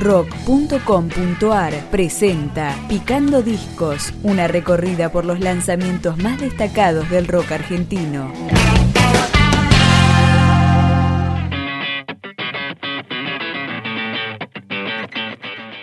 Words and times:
rock.com.ar 0.00 1.74
presenta 1.90 2.74
Picando 2.88 3.42
Discos, 3.42 4.14
una 4.22 4.48
recorrida 4.48 5.12
por 5.12 5.26
los 5.26 5.40
lanzamientos 5.40 6.16
más 6.16 6.40
destacados 6.40 7.08
del 7.10 7.28
rock 7.28 7.52
argentino. 7.52 8.32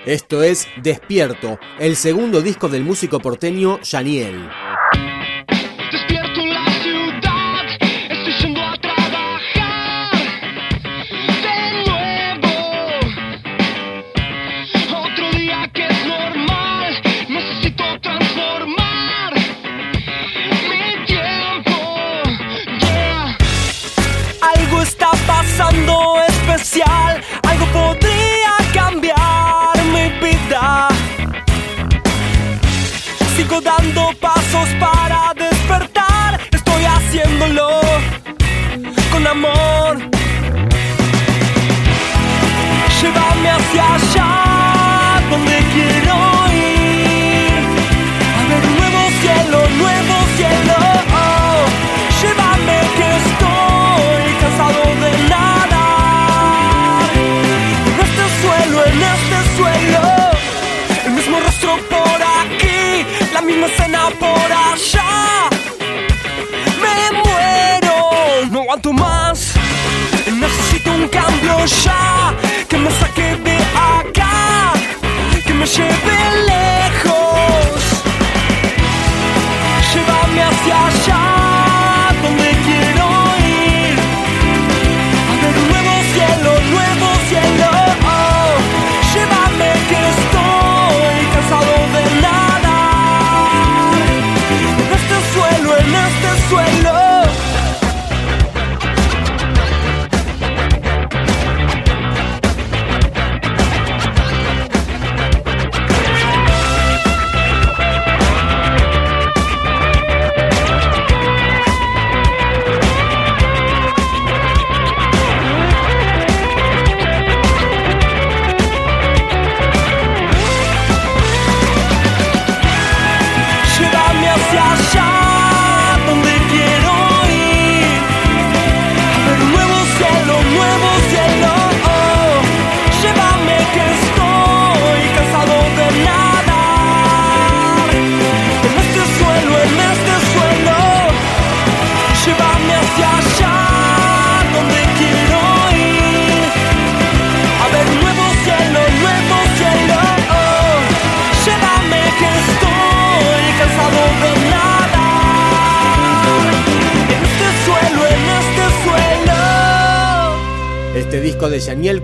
Esto 0.05 0.41
es 0.41 0.68
Despierto, 0.81 1.59
el 1.79 1.95
segundo 1.95 2.41
disco 2.41 2.70
del 2.70 2.84
músico 2.84 3.20
porteño 3.20 3.79
Janiel. 3.84 4.49
seus 34.57 34.73
pais. 34.79 34.97
Más. 68.93 69.53
Necesito 70.31 70.91
un 70.91 71.07
cambio 71.07 71.66
ya, 71.66 72.06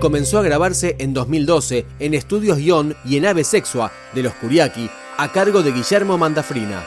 comenzó 0.04 0.38
a 0.38 0.42
grabarse 0.42 0.96
en 0.98 1.14
2012 1.14 1.86
en 1.98 2.12
Estudios 2.12 2.58
Ion 2.58 2.94
y 3.06 3.16
en 3.16 3.24
Ave 3.24 3.42
Sexua 3.42 3.90
de 4.12 4.22
los 4.22 4.34
Curiaki, 4.34 4.90
a 5.16 5.32
cargo 5.32 5.62
de 5.62 5.72
Guillermo 5.72 6.18
Mandafrina. 6.18 6.84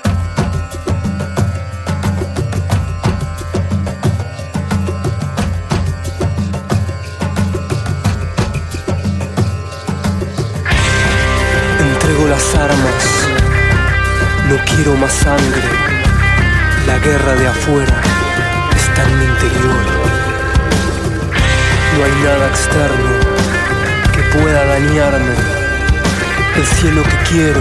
Entrego 11.79 12.27
las 12.27 12.53
armas, 12.53 13.27
no 14.47 14.75
quiero 14.75 14.95
más 14.97 15.11
sangre. 15.11 15.63
La 16.85 16.99
guerra 16.99 17.33
de 17.33 17.47
afuera 17.47 17.99
está 18.75 19.09
en 19.09 19.17
mi 19.17 19.25
interior. 19.25 20.26
No 21.97 22.03
hay 22.03 22.11
nada 22.23 22.47
externo 22.47 23.09
que 24.13 24.37
pueda 24.37 24.65
dañarme. 24.65 25.33
El 26.55 26.63
cielo 26.63 27.01
que 27.01 27.17
quiero 27.29 27.59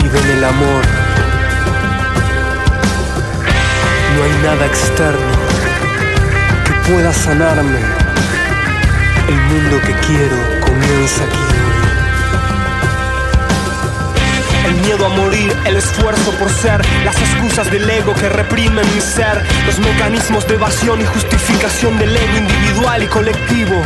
vive 0.00 0.20
en 0.20 0.30
el 0.38 0.44
amor. 0.44 0.82
No 4.14 4.22
hay 4.22 4.32
nada 4.44 4.64
externo 4.66 5.32
que 6.64 6.92
pueda 6.92 7.12
sanarme. 7.12 7.80
El 9.26 9.34
mundo 9.34 9.80
que 9.80 9.94
quiero 10.06 10.36
comienza 10.60 11.24
aquí 11.24 11.61
El 14.66 14.74
miedo 14.82 15.06
a 15.06 15.08
morir, 15.08 15.52
el 15.66 15.76
esfuerzo 15.76 16.30
por 16.38 16.50
ser, 16.50 16.80
las 17.04 17.16
excusas 17.16 17.70
del 17.70 17.88
ego 17.88 18.14
que 18.14 18.28
reprimen 18.28 18.86
mi 18.94 19.00
ser, 19.00 19.42
los 19.66 19.78
mecanismos 19.78 20.46
de 20.46 20.54
evasión 20.54 21.00
y 21.00 21.04
justificación 21.04 21.98
del 21.98 22.16
ego 22.16 22.38
individual 22.38 23.02
y 23.02 23.06
colectivo. 23.06 23.82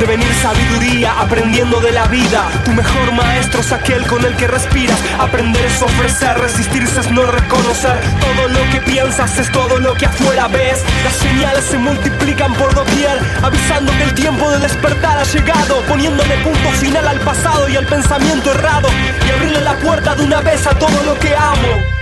Devenir 0.00 0.32
sabiduría 0.36 1.12
aprendiendo 1.20 1.78
de 1.78 1.92
la 1.92 2.06
vida. 2.06 2.48
Tu 2.64 2.72
mejor 2.72 3.12
maestro 3.12 3.60
es 3.60 3.70
aquel 3.70 4.06
con 4.06 4.24
el 4.24 4.34
que 4.34 4.46
respiras. 4.46 4.98
Aprender 5.18 5.62
es 5.62 5.82
ofrecer, 5.82 6.38
resistirse 6.38 7.00
es 7.00 7.10
no 7.10 7.26
reconocer. 7.26 8.00
Todo 8.18 8.48
lo 8.48 8.70
que 8.70 8.80
piensas 8.80 9.38
es 9.38 9.52
todo 9.52 9.78
lo 9.78 9.92
que 9.92 10.06
afuera 10.06 10.48
ves. 10.48 10.82
Las 11.04 11.12
señales 11.16 11.64
se 11.66 11.76
multiplican 11.76 12.54
por 12.54 12.74
doquier, 12.74 13.18
avisando 13.42 13.92
que 13.92 14.04
el 14.04 14.14
tiempo 14.14 14.50
de 14.50 14.60
despertar 14.60 15.18
ha 15.18 15.24
llegado. 15.24 15.82
Poniéndole 15.82 16.34
punto 16.38 16.70
final 16.80 17.06
al 17.06 17.20
pasado 17.20 17.68
y 17.68 17.76
al 17.76 17.86
pensamiento 17.86 18.52
errado. 18.52 18.88
Y 19.26 19.30
abrirle 19.32 19.60
la 19.60 19.74
puerta 19.74 20.14
de 20.14 20.24
una 20.24 20.40
vez 20.40 20.66
a 20.66 20.70
todo 20.70 21.02
lo 21.04 21.18
que 21.18 21.36
amo. 21.36 21.99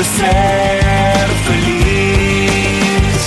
De 0.00 0.06
ser 0.06 1.28
feliz. 1.46 3.22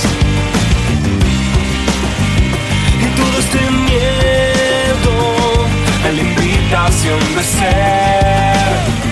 Y 3.00 3.08
todo 3.20 3.36
este 3.46 3.60
miedo 3.90 5.14
a 6.04 6.12
la 6.12 6.22
invitación 6.22 7.20
de 7.36 7.44
ser. 7.44 9.03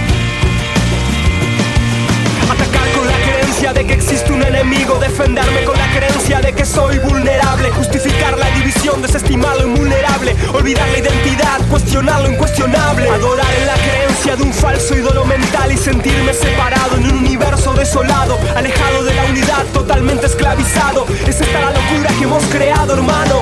De 3.62 3.86
que 3.86 3.94
existe 3.94 4.34
un 4.34 4.42
enemigo, 4.42 4.98
defenderme 4.98 5.64
con 5.66 5.78
la 5.78 5.88
creencia 5.96 6.42
de 6.42 6.52
que 6.52 6.66
soy 6.66 6.98
vulnerable, 6.98 7.70
justificar 7.70 8.36
la 8.36 8.50
división, 8.56 9.04
desestimar 9.04 9.56
lo 9.58 9.68
invulnerable, 9.68 10.36
olvidar 10.52 10.90
la 10.90 10.98
identidad, 10.98 11.62
cuestionar 11.70 12.22
lo 12.22 12.32
incuestionable, 12.32 13.08
adorar 13.08 13.54
en 13.60 13.68
la 13.68 13.76
creencia 13.76 14.36
de 14.36 14.44
un 14.44 14.52
falso 14.52 14.98
ídolo 14.98 15.26
mental 15.26 15.72
y 15.72 15.78
sentirme 15.78 16.34
separado 16.34 16.98
en 16.98 17.06
un 17.06 17.20
universo 17.20 17.74
desolado, 17.74 18.40
alejado 18.56 19.04
de 19.04 19.14
la 19.14 19.26
unidad, 19.26 19.64
totalmente 19.72 20.26
esclavizado. 20.26 21.06
Es 21.28 21.40
esta 21.40 21.60
la 21.60 21.70
locura 21.70 22.10
que 22.18 22.24
hemos 22.24 22.44
creado, 22.46 22.96
hermano. 22.96 23.40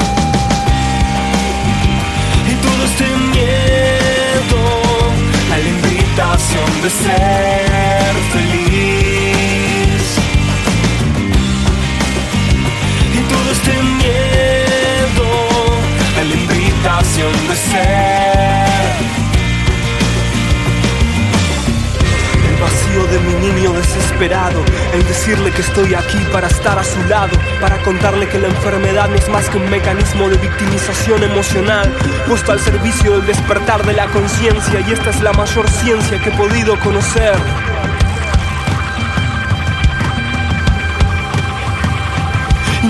Y 2.45 2.55
todo 2.55 2.83
este 2.83 3.05
miedo 3.31 4.59
a 5.53 5.57
la 5.57 5.69
invitación 5.69 6.81
de 6.83 6.89
ser 6.89 8.15
feliz. 8.33 8.58
El 22.47 22.55
vacío 22.61 23.03
de 23.07 23.19
mi 23.19 23.33
niño 23.47 23.71
desesperado, 23.73 24.63
el 24.93 25.07
decirle 25.07 25.51
que 25.51 25.61
estoy 25.61 25.93
aquí 25.93 26.17
para 26.31 26.47
estar 26.47 26.77
a 26.77 26.83
su 26.83 27.01
lado, 27.05 27.37
para 27.61 27.77
contarle 27.83 28.27
que 28.27 28.39
la 28.39 28.47
enfermedad 28.47 29.09
no 29.09 29.15
es 29.15 29.29
más 29.29 29.49
que 29.49 29.57
un 29.57 29.69
mecanismo 29.69 30.29
de 30.29 30.37
victimización 30.37 31.23
emocional, 31.23 31.91
puesto 32.27 32.51
al 32.51 32.59
servicio 32.59 33.11
del 33.11 33.25
despertar 33.27 33.85
de 33.85 33.93
la 33.93 34.07
conciencia 34.07 34.79
y 34.87 34.91
esta 34.91 35.11
es 35.11 35.21
la 35.21 35.33
mayor 35.33 35.69
ciencia 35.69 36.19
que 36.19 36.29
he 36.29 36.37
podido 36.37 36.79
conocer. 36.79 37.35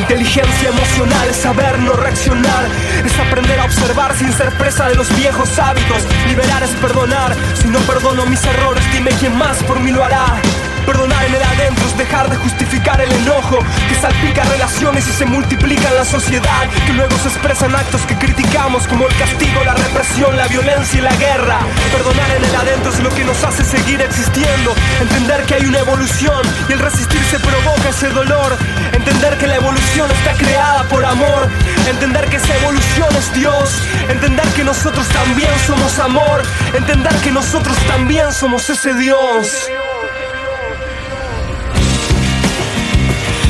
Inteligencia 0.10 0.70
emocional 0.70 1.30
es 1.30 1.36
saber 1.36 1.78
no 1.78 1.94
reaccionar, 1.94 2.66
es 3.06 3.20
aprender 3.20 3.60
a 3.60 3.66
observar 3.66 4.12
sin 4.18 4.34
ser 4.34 4.50
presa 4.58 4.90
de 4.90 4.96
los 4.96 5.16
viejos 5.16 5.60
hábitos. 5.60 6.02
Liberar 6.28 6.64
es 6.64 6.72
perdonar, 6.72 7.36
si 7.54 7.68
no 7.68 7.78
perdono 7.82 8.26
mis 8.26 8.44
errores, 8.44 8.84
dime 8.92 9.12
quién 9.20 9.38
más 9.38 9.62
por 9.66 9.80
mí 9.80 9.92
lo 9.92 10.04
hará. 10.04 10.42
Perdonar 10.88 11.24
en 11.26 11.36
el 11.36 11.44
adentro 11.44 11.86
es 11.86 11.96
dejar 11.96 12.28
de 12.28 12.38
justificar 12.38 13.00
el 13.00 13.12
enojo 13.12 13.60
que 13.88 13.94
salpica 14.02 14.44
relaciones 14.46 15.08
y 15.08 15.12
se 15.12 15.26
multiplica 15.28 15.90
en 15.90 15.96
la 15.98 16.06
sociedad, 16.06 16.68
que 16.88 16.94
luego 16.94 17.16
se 17.20 17.28
expresan 17.28 17.76
actos 17.76 18.02
que 18.08 18.18
criticamos 18.18 18.88
como 18.88 19.06
el 19.06 19.16
castigo, 19.16 19.64
la 19.64 19.76
represión, 19.76 20.36
la 20.36 20.48
violencia 20.48 20.98
y 20.98 21.04
la 21.04 21.16
guerra. 21.18 21.60
Perdonar 21.92 22.32
en 22.36 22.46
el 22.46 22.56
adentro 22.56 22.92
es 22.92 23.00
lo 23.02 23.10
que 23.10 23.24
nos 23.24 23.44
hace 23.44 23.64
seguir 23.64 24.02
existiendo, 24.02 24.74
entender 25.00 25.44
que 25.44 25.54
hay 25.54 25.66
una 25.66 25.78
evolución 25.78 26.42
y 26.68 26.74
el 26.74 26.80
resistirse 26.80 27.40
provoca 27.40 27.90
ese 27.90 28.10
dolor, 28.10 28.58
entender 29.00 29.38
que 29.38 29.48
la 29.48 29.56
evolución 29.56 30.12
está 30.12 30.34
creada 30.34 30.84
por 30.84 31.04
amor, 31.06 31.48
entender 31.88 32.26
que 32.30 32.36
esa 32.36 32.56
evolución 32.58 33.10
es 33.18 33.34
Dios, 33.34 33.70
entender 34.10 34.46
que 34.56 34.64
nosotros 34.64 35.08
también 35.08 35.52
somos 35.66 36.00
amor, 36.00 36.44
entender 36.74 37.14
que 37.24 37.32
nosotros 37.32 37.78
también 37.88 38.32
somos 38.34 38.70
ese 38.70 38.94
Dios. 38.94 39.70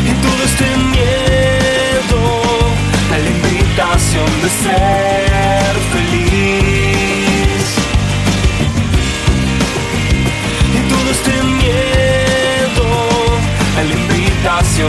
Y 0.05 0.11
todo 0.25 0.43
este 0.43 0.65
miedo 0.93 2.21
a 3.13 3.17
la 3.17 3.29
invitación 3.29 4.29
de 4.43 4.49
ser 4.49 5.28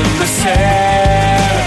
invitación 0.00 0.18
de 0.18 0.26
ser. 0.26 1.60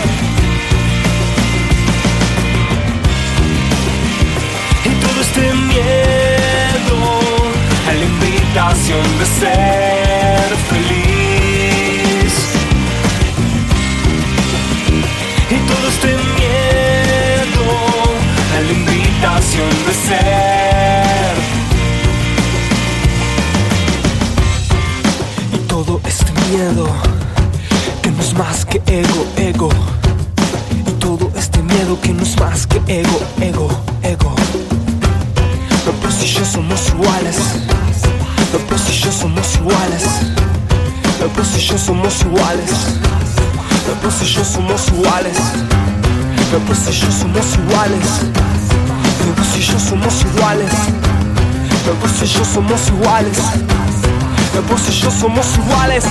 Y 4.86 4.90
todo 5.06 5.22
este 5.22 5.54
miedo 5.54 6.98
a 7.90 7.94
la 7.94 8.06
invitación 8.06 9.20
de 9.20 9.26
ser 9.26 9.83
somos 42.14 42.22
iguales. 42.22 42.70
La 43.88 43.94
plus 44.02 44.22
yo 44.34 44.44
somos 44.44 44.88
iguales. 44.88 45.38
La 46.52 46.60
plus 46.60 46.88
y 46.88 46.92
yo 46.92 47.12
somos 47.12 47.56
iguales. 47.56 48.08
La 49.20 49.36
plus 49.36 49.58
y 49.58 49.62
yo 49.62 49.80
somos 49.80 50.22
iguales. 50.22 50.74
La 51.86 51.94
plus 52.00 52.22
y 52.22 52.34
yo 52.34 52.46
somos 52.46 52.88
iguales. 52.90 53.38
La 54.54 54.62
y 54.90 54.92
yo 54.92 55.12
somos 55.12 55.58
iguales. 55.58 56.04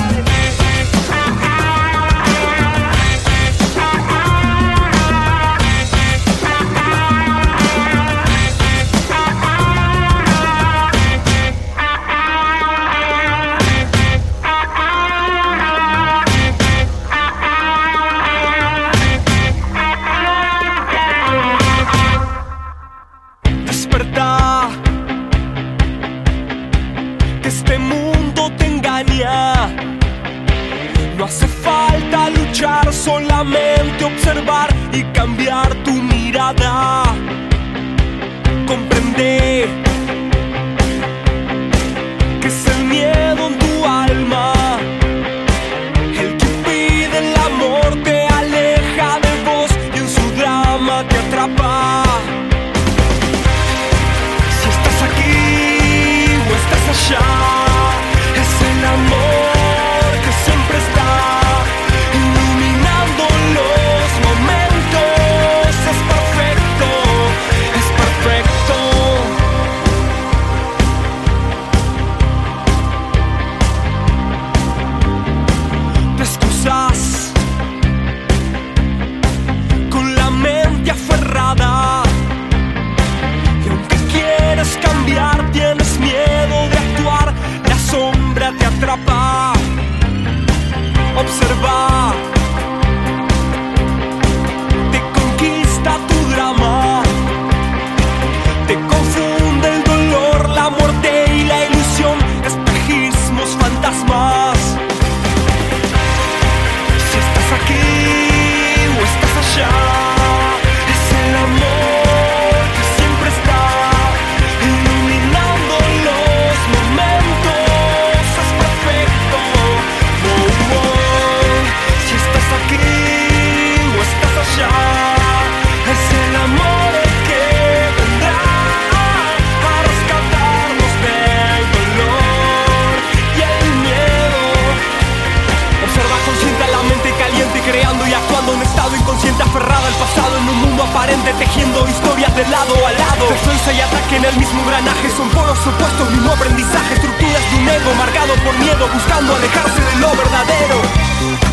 Inconsciente 139.32 139.42
aferrada 139.42 139.86
al 139.86 139.94
pasado 139.94 140.36
en 140.38 140.48
un 140.48 140.56
mundo 140.62 140.82
aparente 140.82 141.32
tejiendo 141.34 141.86
historias 141.88 142.34
de 142.36 142.46
lado 142.48 142.74
a 142.86 142.92
lado. 142.92 143.28
Defensa 143.28 143.72
y 143.72 143.80
ataque 143.80 144.16
en 144.16 144.24
el 144.24 144.36
mismo 144.36 144.64
granaje 144.64 145.10
son 145.16 145.28
polos 145.30 145.58
opuestos, 145.66 146.10
mismo 146.10 146.32
aprendizaje, 146.32 146.94
estructuras 146.94 147.42
de 147.50 147.58
un 147.58 147.68
ego 147.68 147.94
marcado 147.94 148.34
por 148.44 148.54
miedo, 148.58 148.88
buscando 148.92 149.34
alejarse 149.34 149.80
de 149.80 149.96
lo 149.96 150.10
verdadero. 150.10 151.51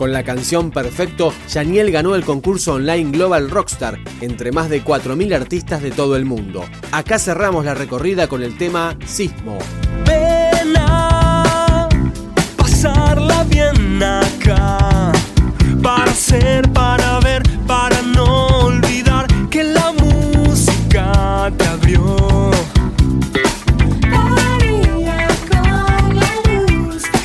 Con 0.00 0.14
la 0.14 0.22
canción 0.22 0.70
Perfecto, 0.70 1.34
Yaniel 1.50 1.90
ganó 1.90 2.14
el 2.14 2.24
concurso 2.24 2.72
online 2.72 3.10
Global 3.10 3.50
Rockstar 3.50 3.98
entre 4.22 4.50
más 4.50 4.70
de 4.70 4.82
4.000 4.82 5.34
artistas 5.34 5.82
de 5.82 5.90
todo 5.90 6.16
el 6.16 6.24
mundo. 6.24 6.64
Acá 6.90 7.18
cerramos 7.18 7.66
la 7.66 7.74
recorrida 7.74 8.26
con 8.26 8.42
el 8.42 8.56
tema 8.56 8.96
Sismo. 9.04 9.58
Ven 10.06 10.74
a 10.78 11.86
pasarla 12.56 13.44
bien 13.44 14.02
acá. 14.02 15.12
Para 15.82 16.14
ser, 16.14 16.72
para 16.72 17.20
ver, 17.20 17.42
para 17.66 18.00
no 18.00 18.46
olvidar 18.46 19.26
que 19.50 19.64
la 19.64 19.92
música 19.92 21.52
te 21.58 21.66
abrió. 21.66 22.50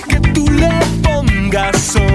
Que 0.09 0.19
tú 0.33 0.51
le 0.51 0.71
pongas 1.01 1.95
hoy. 1.95 2.14